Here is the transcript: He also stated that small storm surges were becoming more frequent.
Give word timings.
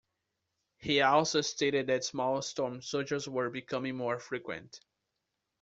He 0.79 1.01
also 1.01 1.41
stated 1.41 1.85
that 1.85 2.03
small 2.03 2.41
storm 2.41 2.81
surges 2.81 3.29
were 3.29 3.51
becoming 3.51 3.95
more 3.97 4.17
frequent. 4.19 4.79